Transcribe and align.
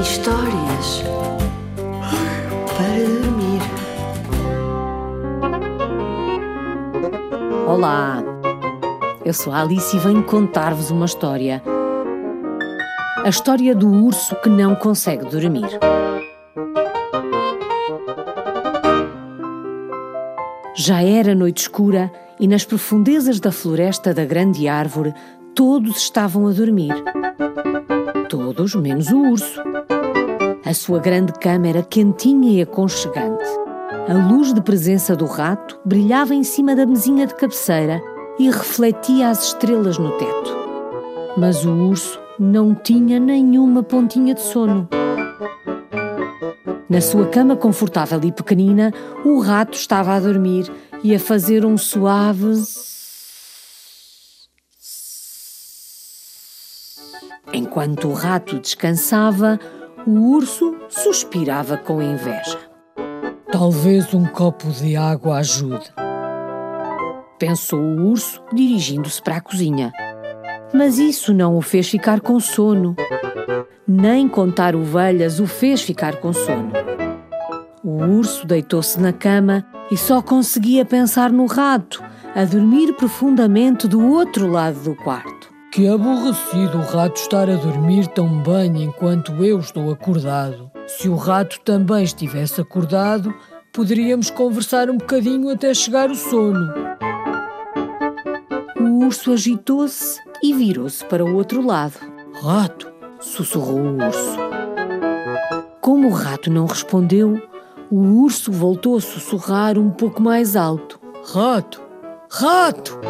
Histórias 0.00 1.04
para 2.76 3.04
dormir. 3.20 3.60
Olá, 7.68 8.22
eu 9.24 9.34
sou 9.34 9.52
a 9.52 9.60
Alice 9.60 9.94
e 9.94 10.00
venho 10.00 10.22
contar-vos 10.24 10.90
uma 10.90 11.04
história. 11.04 11.62
A 13.22 13.28
história 13.28 13.74
do 13.74 13.88
urso 13.88 14.34
que 14.36 14.48
não 14.48 14.74
consegue 14.74 15.26
dormir. 15.26 15.78
Já 20.74 21.02
era 21.02 21.34
noite 21.34 21.62
escura 21.62 22.10
e 22.40 22.48
nas 22.48 22.64
profundezas 22.64 23.38
da 23.38 23.52
floresta 23.52 24.14
da 24.14 24.24
grande 24.24 24.66
árvore 24.66 25.14
todos 25.54 25.98
estavam 25.98 26.48
a 26.48 26.52
dormir. 26.52 26.94
Todos 28.32 28.74
menos 28.74 29.08
o 29.08 29.18
urso. 29.28 29.60
A 30.64 30.72
sua 30.72 30.98
grande 30.98 31.34
cama 31.34 31.68
era 31.68 31.82
quentinha 31.82 32.50
e 32.50 32.62
aconchegante. 32.62 33.44
A 34.08 34.26
luz 34.26 34.54
de 34.54 34.62
presença 34.62 35.14
do 35.14 35.26
rato 35.26 35.78
brilhava 35.84 36.34
em 36.34 36.42
cima 36.42 36.74
da 36.74 36.86
mesinha 36.86 37.26
de 37.26 37.34
cabeceira 37.34 38.00
e 38.38 38.48
refletia 38.48 39.28
as 39.28 39.48
estrelas 39.48 39.98
no 39.98 40.12
teto. 40.12 40.56
Mas 41.36 41.66
o 41.66 41.72
urso 41.72 42.18
não 42.38 42.74
tinha 42.74 43.20
nenhuma 43.20 43.82
pontinha 43.82 44.32
de 44.32 44.40
sono. 44.40 44.88
Na 46.88 47.02
sua 47.02 47.26
cama 47.26 47.54
confortável 47.54 48.18
e 48.24 48.32
pequenina, 48.32 48.94
o 49.26 49.40
rato 49.40 49.76
estava 49.76 50.14
a 50.14 50.20
dormir 50.20 50.72
e 51.04 51.14
a 51.14 51.20
fazer 51.20 51.66
um 51.66 51.76
suave. 51.76 52.62
Enquanto 57.52 58.08
o 58.08 58.12
rato 58.12 58.58
descansava, 58.58 59.58
o 60.06 60.34
urso 60.34 60.76
suspirava 60.88 61.76
com 61.76 62.02
inveja. 62.02 62.58
Talvez 63.50 64.12
um 64.14 64.24
copo 64.24 64.68
de 64.70 64.96
água 64.96 65.38
ajude. 65.38 65.92
Pensou 67.38 67.78
o 67.78 68.10
urso, 68.10 68.42
dirigindo-se 68.52 69.20
para 69.20 69.36
a 69.36 69.40
cozinha. 69.40 69.92
Mas 70.72 70.98
isso 70.98 71.34
não 71.34 71.56
o 71.56 71.60
fez 71.60 71.88
ficar 71.88 72.20
com 72.20 72.40
sono. 72.40 72.96
Nem 73.86 74.28
contar 74.28 74.74
ovelhas 74.74 75.38
o 75.38 75.46
fez 75.46 75.82
ficar 75.82 76.16
com 76.16 76.32
sono. 76.32 76.72
O 77.84 78.04
urso 78.04 78.46
deitou-se 78.46 78.98
na 78.98 79.12
cama 79.12 79.66
e 79.90 79.96
só 79.96 80.22
conseguia 80.22 80.84
pensar 80.84 81.30
no 81.30 81.46
rato, 81.46 82.02
a 82.34 82.44
dormir 82.44 82.94
profundamente 82.94 83.86
do 83.86 84.06
outro 84.08 84.46
lado 84.46 84.80
do 84.80 84.94
quarto. 84.94 85.41
Que 85.72 85.88
aborrecido 85.88 86.76
o 86.76 86.82
rato 86.82 87.18
estar 87.18 87.48
a 87.48 87.56
dormir 87.56 88.06
tão 88.08 88.42
bem 88.42 88.82
enquanto 88.82 89.32
eu 89.42 89.58
estou 89.58 89.90
acordado. 89.90 90.70
Se 90.86 91.08
o 91.08 91.16
rato 91.16 91.58
também 91.60 92.04
estivesse 92.04 92.60
acordado, 92.60 93.34
poderíamos 93.72 94.28
conversar 94.28 94.90
um 94.90 94.98
bocadinho 94.98 95.48
até 95.48 95.72
chegar 95.72 96.10
o 96.10 96.14
sono. 96.14 96.74
O 98.78 99.06
urso 99.06 99.32
agitou-se 99.32 100.20
e 100.42 100.52
virou-se 100.52 101.02
para 101.06 101.24
o 101.24 101.34
outro 101.34 101.66
lado. 101.66 101.98
Rato, 102.42 102.92
sussurrou 103.18 103.80
o 103.80 103.96
urso. 103.96 104.36
Como 105.80 106.08
o 106.08 106.12
rato 106.12 106.50
não 106.50 106.66
respondeu, 106.66 107.40
o 107.90 108.22
urso 108.22 108.52
voltou 108.52 108.98
a 108.98 109.00
sussurrar 109.00 109.78
um 109.78 109.88
pouco 109.88 110.20
mais 110.20 110.54
alto. 110.54 111.00
Rato, 111.32 111.80
rato, 112.30 113.00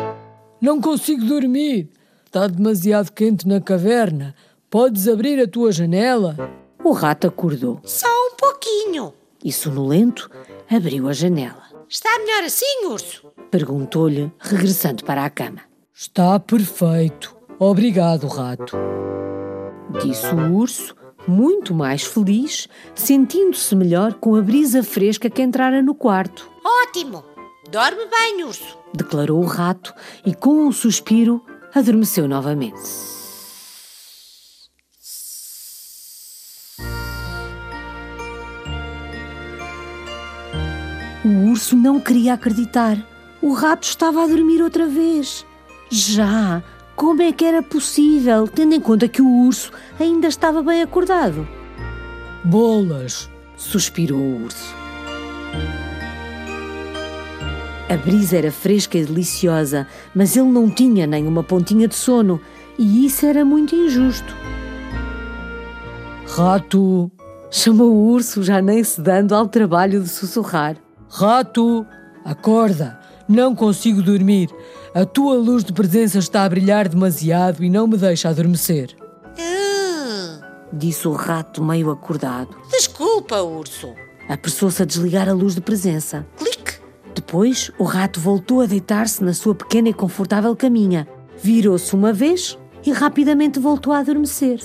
não 0.60 0.80
consigo 0.80 1.24
dormir. 1.24 1.90
Está 2.32 2.46
demasiado 2.46 3.12
quente 3.12 3.46
na 3.46 3.60
caverna. 3.60 4.34
Podes 4.70 5.06
abrir 5.06 5.38
a 5.38 5.46
tua 5.46 5.70
janela? 5.70 6.34
O 6.82 6.92
rato 6.92 7.26
acordou. 7.26 7.78
Só 7.84 8.06
um 8.08 8.34
pouquinho. 8.34 9.12
E 9.44 9.52
sonolento 9.52 10.30
abriu 10.66 11.10
a 11.10 11.12
janela. 11.12 11.62
Está 11.86 12.08
melhor 12.20 12.44
assim, 12.44 12.86
urso? 12.86 13.30
Perguntou-lhe, 13.50 14.32
regressando 14.38 15.04
para 15.04 15.26
a 15.26 15.28
cama. 15.28 15.60
Está 15.92 16.40
perfeito. 16.40 17.36
Obrigado, 17.58 18.26
rato. 18.28 18.78
Disse 20.02 20.34
o 20.34 20.54
urso, 20.54 20.96
muito 21.28 21.74
mais 21.74 22.02
feliz, 22.02 22.66
sentindo-se 22.94 23.76
melhor 23.76 24.14
com 24.14 24.36
a 24.36 24.40
brisa 24.40 24.82
fresca 24.82 25.28
que 25.28 25.42
entrara 25.42 25.82
no 25.82 25.94
quarto. 25.94 26.50
Ótimo! 26.88 27.22
Dorme 27.70 28.06
bem, 28.06 28.42
urso. 28.42 28.78
Declarou 28.94 29.42
o 29.42 29.46
rato 29.46 29.92
e, 30.24 30.34
com 30.34 30.66
um 30.66 30.72
suspiro, 30.72 31.44
adormeceu 31.74 32.28
novamente. 32.28 32.80
O 41.24 41.50
urso 41.50 41.76
não 41.76 42.00
queria 42.00 42.34
acreditar. 42.34 42.98
O 43.40 43.52
rato 43.52 43.84
estava 43.84 44.24
a 44.24 44.26
dormir 44.26 44.60
outra 44.60 44.86
vez. 44.86 45.46
Já! 45.90 46.62
Como 46.96 47.22
é 47.22 47.32
que 47.32 47.44
era 47.44 47.62
possível, 47.62 48.46
tendo 48.46 48.74
em 48.74 48.80
conta 48.80 49.08
que 49.08 49.22
o 49.22 49.28
urso 49.28 49.72
ainda 49.98 50.28
estava 50.28 50.62
bem 50.62 50.82
acordado? 50.82 51.48
Bolas! 52.44 53.30
suspirou 53.56 54.18
o 54.18 54.44
urso. 54.44 54.81
A 57.92 57.96
brisa 57.98 58.38
era 58.38 58.50
fresca 58.50 58.96
e 58.96 59.04
deliciosa, 59.04 59.86
mas 60.14 60.34
ele 60.34 60.48
não 60.48 60.70
tinha 60.70 61.06
nem 61.06 61.26
uma 61.26 61.42
pontinha 61.42 61.86
de 61.86 61.94
sono, 61.94 62.40
e 62.78 63.04
isso 63.04 63.26
era 63.26 63.44
muito 63.44 63.74
injusto. 63.74 64.34
Rato! 66.26 67.10
chamou 67.50 67.92
o 67.92 68.06
urso, 68.12 68.42
já 68.42 68.62
nem 68.62 68.82
se 68.82 68.98
dando 68.98 69.34
ao 69.34 69.46
trabalho 69.46 70.00
de 70.02 70.08
sussurrar. 70.08 70.76
Rato! 71.10 71.84
Acorda! 72.24 72.98
Não 73.28 73.54
consigo 73.54 74.00
dormir. 74.00 74.48
A 74.94 75.04
tua 75.04 75.34
luz 75.36 75.62
de 75.62 75.74
presença 75.74 76.18
está 76.18 76.44
a 76.44 76.48
brilhar 76.48 76.88
demasiado 76.88 77.62
e 77.62 77.68
não 77.68 77.86
me 77.86 77.98
deixa 77.98 78.30
adormecer. 78.30 78.96
Hum, 79.38 80.40
Disse 80.72 81.06
o 81.06 81.12
rato 81.12 81.62
meio 81.62 81.90
acordado. 81.90 82.56
desculpa, 82.70 83.42
urso. 83.42 83.92
Apressou-se 84.30 84.80
a 84.82 84.86
desligar 84.86 85.28
a 85.28 85.34
luz 85.34 85.54
de 85.54 85.60
presença. 85.60 86.26
Depois, 87.32 87.70
o 87.78 87.84
rato 87.84 88.20
voltou 88.20 88.60
a 88.60 88.66
deitar-se 88.66 89.24
na 89.24 89.32
sua 89.32 89.54
pequena 89.54 89.88
e 89.88 89.94
confortável 89.94 90.54
caminha. 90.54 91.08
Virou-se 91.42 91.94
uma 91.94 92.12
vez 92.12 92.58
e 92.84 92.92
rapidamente 92.92 93.58
voltou 93.58 93.94
a 93.94 94.00
adormecer. 94.00 94.60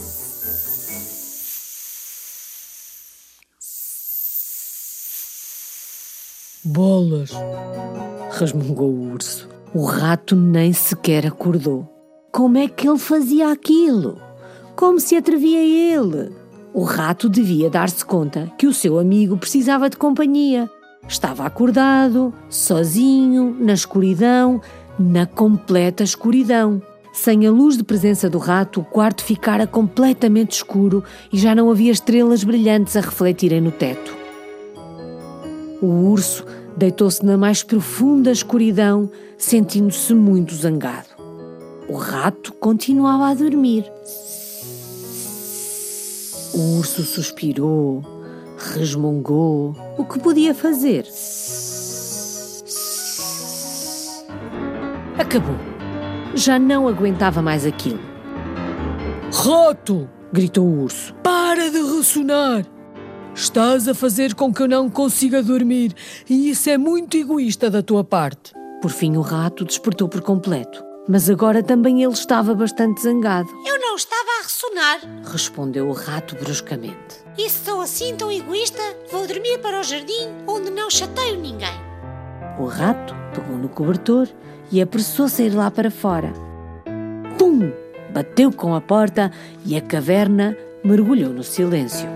Bolas! 6.66 7.32
resmungou 8.38 8.90
o 8.90 9.14
urso. 9.14 9.48
O 9.74 9.86
rato 9.86 10.36
nem 10.36 10.74
sequer 10.74 11.26
acordou. 11.26 11.88
Como 12.34 12.58
é 12.58 12.68
que 12.68 12.86
ele 12.86 13.00
fazia 13.00 13.50
aquilo? 13.50 14.22
Como 14.76 15.00
se 15.00 15.16
atrevia 15.16 15.64
ele? 15.64 16.36
O 16.74 16.84
rato 16.84 17.30
devia 17.30 17.70
dar-se 17.70 18.04
conta 18.04 18.52
que 18.58 18.68
o 18.68 18.74
seu 18.74 19.00
amigo 19.00 19.38
precisava 19.38 19.90
de 19.90 19.96
companhia. 19.96 20.70
Estava 21.08 21.46
acordado, 21.46 22.34
sozinho, 22.50 23.56
na 23.60 23.74
escuridão, 23.74 24.62
na 25.00 25.26
completa 25.26 26.04
escuridão. 26.04 26.82
Sem 27.14 27.48
a 27.48 27.52
luz 27.52 27.78
de 27.78 27.84
presença 27.84 28.30
do 28.30 28.38
rato, 28.38 28.82
o 28.82 28.84
quarto 28.84 29.24
ficara 29.24 29.66
completamente 29.66 30.52
escuro 30.52 31.04
e 31.32 31.40
já 31.40 31.56
não 31.56 31.72
havia 31.72 31.92
estrelas 31.92 32.44
brilhantes 32.44 32.96
a 32.96 33.02
refletirem 33.02 33.62
no 33.62 33.72
teto. 33.72 34.16
O 35.82 35.88
urso 36.10 36.46
deitou-se 36.76 37.26
na 37.26 37.38
mais 37.38 37.64
profunda 37.64 38.32
escuridão, 38.32 39.10
sentindo-se 39.38 40.14
muito 40.14 40.54
zangado. 40.54 41.08
O 41.88 41.96
rato 41.96 42.54
continuava 42.54 43.30
a 43.30 43.34
dormir. 43.34 43.90
O 46.54 46.78
urso 46.78 47.04
suspirou, 47.04 48.04
resmungou. 48.58 49.76
O 49.98 50.06
que 50.06 50.20
podia 50.20 50.54
fazer? 50.54 51.06
Acabou. 55.18 55.56
Já 56.36 56.60
não 56.60 56.88
aguentava 56.88 57.42
mais 57.42 57.66
aquilo. 57.66 58.00
Rato! 59.34 60.10
Gritou 60.32 60.66
o 60.66 60.84
urso. 60.84 61.14
Para 61.24 61.70
de 61.70 61.80
ressonar! 61.80 62.66
Estás 63.34 63.88
a 63.88 63.94
fazer 63.94 64.34
com 64.34 64.52
que 64.52 64.64
eu 64.64 64.68
não 64.68 64.90
consiga 64.90 65.44
dormir 65.44 65.94
e 66.30 66.50
isso 66.50 66.70
é 66.70 66.78
muito 66.78 67.16
egoísta 67.16 67.70
da 67.70 67.84
tua 67.84 68.04
parte. 68.04 68.52
Por 68.82 68.90
fim, 68.90 69.16
o 69.16 69.22
rato 69.22 69.64
despertou 69.64 70.10
por 70.10 70.22
completo. 70.22 70.87
Mas 71.08 71.30
agora 71.30 71.64
também 71.64 72.04
ele 72.04 72.14
estava 72.14 72.54
bastante 72.54 73.02
zangado. 73.02 73.50
Eu 73.66 73.80
não 73.80 73.96
estava 73.96 74.30
a 74.40 74.44
ressonar. 74.44 75.00
Respondeu 75.32 75.88
o 75.88 75.94
rato 75.94 76.36
bruscamente. 76.36 77.24
E 77.38 77.50
se 77.50 77.66
sou 77.66 77.82
assim 77.82 78.16
tão 78.16 78.32
egoísta, 78.32 78.82
vou 79.12 79.26
dormir 79.26 79.60
para 79.60 79.80
o 79.80 79.84
jardim 79.84 80.28
onde 80.46 80.70
não 80.70 80.90
chateio 80.90 81.40
ninguém. 81.40 81.88
O 82.60 82.66
rato 82.66 83.16
pegou 83.34 83.58
no 83.58 83.70
cobertor 83.70 84.28
e 84.72 84.82
apressou-se 84.82 85.42
a 85.42 85.46
ir 85.46 85.54
lá 85.54 85.72
para 85.72 85.92
fora. 85.92 86.34
Pum! 87.38 87.72
bateu 88.14 88.52
com 88.52 88.74
a 88.74 88.82
porta 88.82 89.32
e 89.64 89.78
a 89.78 89.82
caverna 89.82 90.58
mergulhou 90.84 91.32
no 91.32 91.44
silêncio. 91.44 92.10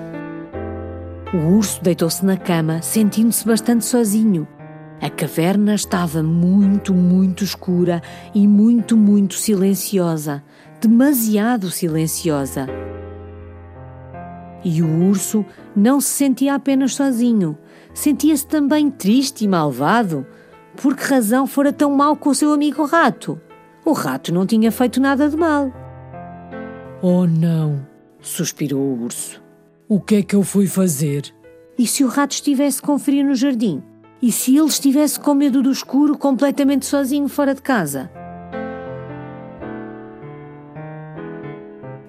O 1.33 1.55
urso 1.57 1.81
deitou-se 1.83 2.25
na 2.25 2.37
cama, 2.37 2.81
sentindo-se 2.81 3.45
bastante 3.45 3.85
sozinho. 3.85 4.47
A 5.01 5.09
caverna 5.09 5.73
estava 5.73 6.21
muito, 6.21 6.93
muito 6.93 7.43
escura 7.43 8.01
e 8.35 8.47
muito, 8.47 8.95
muito 8.95 9.33
silenciosa 9.33 10.43
demasiado 10.81 11.69
silenciosa. 11.69 12.67
E 14.63 14.81
o 14.81 15.07
urso 15.07 15.45
não 15.75 16.01
se 16.01 16.09
sentia 16.09 16.55
apenas 16.55 16.95
sozinho, 16.95 17.57
sentia-se 17.93 18.47
também 18.47 18.89
triste 18.89 19.45
e 19.45 19.47
malvado. 19.47 20.25
Por 20.81 20.95
que 20.95 21.03
razão 21.03 21.45
fora 21.45 21.71
tão 21.71 21.91
mal 21.91 22.15
com 22.15 22.29
o 22.29 22.35
seu 22.35 22.51
amigo 22.51 22.85
rato? 22.85 23.39
O 23.85 23.93
rato 23.93 24.33
não 24.33 24.45
tinha 24.45 24.71
feito 24.71 24.99
nada 24.99 25.29
de 25.29 25.37
mal. 25.37 25.71
Oh, 27.01 27.25
não! 27.25 27.85
suspirou 28.19 28.81
o 28.81 29.03
urso. 29.03 29.41
O 29.87 29.99
que 29.99 30.15
é 30.15 30.23
que 30.23 30.35
eu 30.35 30.43
fui 30.43 30.67
fazer? 30.67 31.33
E 31.77 31.87
se 31.87 32.03
o 32.03 32.07
rato 32.07 32.33
estivesse 32.33 32.81
com 32.81 32.97
frio 32.99 33.25
no 33.25 33.35
jardim? 33.35 33.83
E 34.21 34.31
se 34.31 34.55
ele 34.55 34.67
estivesse 34.67 35.19
com 35.19 35.33
medo 35.33 35.63
do 35.63 35.71
escuro, 35.71 36.15
completamente 36.15 36.85
sozinho 36.85 37.27
fora 37.27 37.55
de 37.55 37.61
casa? 37.61 38.11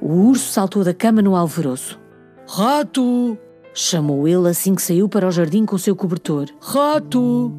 O 0.01 0.29
urso 0.29 0.53
saltou 0.53 0.85
da 0.85 0.93
cama 0.93 1.23
no 1.23 1.35
alvoroço. 1.35 1.99
Rato! 2.47 3.39
chamou 3.75 4.29
ele 4.29 4.49
assim 4.49 4.75
que 4.75 4.83
saiu 4.83 5.09
para 5.09 5.27
o 5.27 5.31
jardim 5.31 5.65
com 5.65 5.77
o 5.77 5.79
seu 5.79 5.97
cobertor. 5.97 6.49
Rato! 6.61 7.51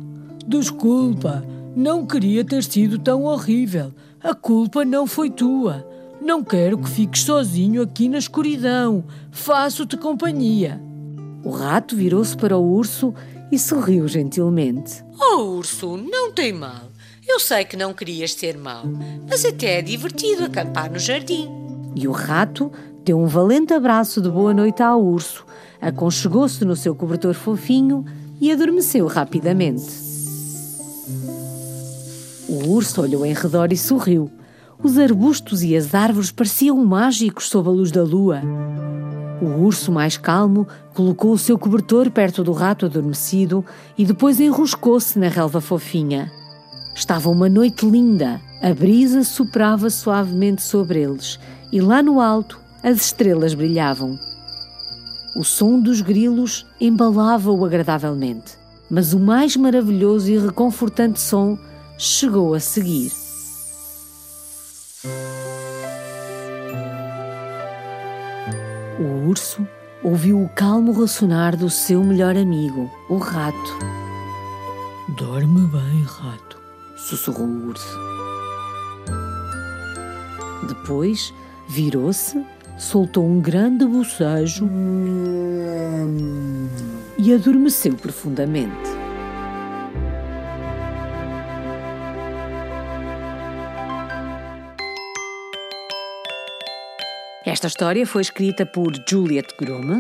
Desculpa, 0.46 1.44
não 1.76 2.06
queria 2.06 2.46
ter 2.46 2.64
sido 2.64 3.00
tão 3.00 3.24
horrível. 3.24 3.92
A 4.22 4.36
culpa 4.36 4.86
não 4.86 5.08
foi 5.08 5.32
tua. 5.32 5.88
Não 6.22 6.44
quero 6.44 6.78
que 6.78 6.90
fiques 6.90 7.24
sozinho 7.24 7.82
aqui 7.82 8.08
na 8.08 8.20
escuridão. 8.20 9.04
Faço-te 9.32 9.98
companhia. 9.98 10.80
O 11.44 11.50
rato 11.50 11.96
virou-se 11.96 12.38
para 12.38 12.58
o 12.58 12.72
urso 12.72 13.14
e 13.54 13.60
sorriu 13.60 14.08
gentilmente. 14.08 15.04
Oh, 15.16 15.58
urso, 15.58 15.96
não 15.96 16.32
tem 16.32 16.52
mal. 16.52 16.90
Eu 17.28 17.40
sei 17.40 17.64
que 17.64 17.78
não 17.78 17.94
querias 17.94 18.34
ser 18.34 18.58
mau, 18.58 18.84
mas 19.30 19.46
até 19.46 19.78
é 19.78 19.82
divertido 19.84 20.46
acampar 20.46 20.92
no 20.92 20.98
jardim. 20.98 21.48
E 21.96 22.08
o 22.08 22.12
rato 22.12 22.72
deu 23.06 23.20
um 23.20 23.28
valente 23.28 23.72
abraço 23.72 24.20
de 24.20 24.28
boa 24.28 24.56
noite 24.56 24.82
ao 24.82 25.00
urso, 25.00 25.46
aconchegou-se 25.80 26.66
no 26.66 26.76
seu 26.76 26.96
cobertor 26.96 27.36
fofinho 27.36 28.04
e 28.42 28.52
adormeceu 28.52 29.06
rapidamente. 29.06 29.86
O 32.50 32.70
urso 32.70 33.04
olhou 33.04 33.24
em 33.24 33.34
redor 33.34 33.72
e 33.72 33.78
sorriu. 33.78 34.32
Os 34.82 34.98
arbustos 34.98 35.62
e 35.62 35.76
as 35.76 35.94
árvores 35.94 36.32
pareciam 36.32 36.84
mágicos 36.84 37.50
sob 37.50 37.70
a 37.70 37.72
luz 37.72 37.92
da 37.92 38.02
lua. 38.02 38.42
O 39.44 39.66
urso, 39.66 39.92
mais 39.92 40.16
calmo, 40.16 40.66
colocou 40.94 41.34
o 41.34 41.38
seu 41.38 41.60
cobertor 41.60 42.10
perto 42.10 42.46
do 42.46 42.54
rato 42.54 42.86
adormecido 42.86 43.66
e 43.98 44.06
depois 44.06 44.40
enroscou-se 44.40 45.20
na 45.20 45.28
relva 45.28 45.60
fofinha. 45.60 46.32
Estava 46.96 47.30
uma 47.30 47.50
noite 47.50 47.86
linda, 47.86 48.40
a 48.62 48.74
brisa 48.74 49.22
soprava 49.26 49.90
suavemente 49.90 50.62
sobre 50.62 51.02
eles 51.02 51.38
e 51.74 51.82
lá 51.82 52.02
no 52.02 52.22
alto 52.22 52.58
as 52.82 53.02
estrelas 53.02 53.54
brilhavam. 53.54 54.18
O 55.36 55.44
som 55.44 55.78
dos 55.78 56.00
grilos 56.00 56.66
embalava-o 56.80 57.66
agradavelmente, 57.66 58.58
mas 58.90 59.14
o 59.14 59.20
mais 59.20 59.58
maravilhoso 59.58 60.32
e 60.32 60.38
reconfortante 60.38 61.20
som 61.20 61.58
chegou 61.98 62.54
a 62.54 62.62
seguir. 62.62 63.23
Urso 69.34 69.68
ouviu 70.04 70.44
o 70.44 70.50
calmo 70.50 70.92
ressonar 70.92 71.56
do 71.58 71.70
seu 71.70 72.04
melhor 72.04 72.38
amigo, 72.38 72.92
o 73.10 73.18
rato. 73.18 73.80
Dorme 75.18 75.62
bem, 75.68 76.04
rato, 76.04 76.60
sussurrou 76.96 77.48
o 77.48 77.68
urso. 77.70 77.98
Depois 80.68 81.34
Virou-se, 81.68 82.46
soltou 82.78 83.26
um 83.26 83.40
grande 83.40 83.86
bocejo 83.86 84.70
e 87.18 87.34
adormeceu 87.34 87.96
profundamente. 87.96 89.03
Esta 97.64 97.70
história 97.70 98.06
foi 98.06 98.22
escrita 98.22 98.66
por 98.66 98.92
Juliet 99.08 99.48
Grumme. 99.58 99.98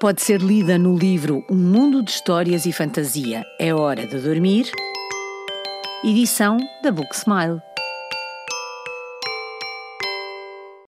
Pode 0.00 0.22
ser 0.22 0.40
lida 0.40 0.78
no 0.78 0.96
livro 0.96 1.44
Um 1.50 1.54
Mundo 1.54 2.02
de 2.02 2.12
Histórias 2.12 2.64
e 2.64 2.72
Fantasia 2.72 3.44
É 3.58 3.74
Hora 3.74 4.06
de 4.06 4.18
Dormir, 4.20 4.72
edição 6.02 6.56
da 6.82 6.90
Book 6.90 7.14
Smile. 7.14 7.60